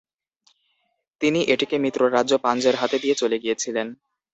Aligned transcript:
তিনি 1.21 1.39
এটিকে 1.53 1.75
মিত্ররাজ্য 1.77 2.33
পাঞ্জার 2.45 2.75
হাতে 2.75 2.97
দিয়ে 2.99 3.15
চলে 3.15 3.37
গিয়েছিলেন। 3.43 3.87